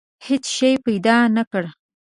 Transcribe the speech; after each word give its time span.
هېڅ 0.27 0.43
شی 0.55 0.71
پیدا 0.85 1.17
نه 1.35 1.43
کړ. 1.51 1.63